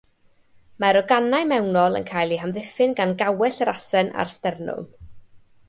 [0.83, 4.93] Mae'r organau mewnol yn cael eu hamddiffyn gan gawell yr asen a'r sternwm.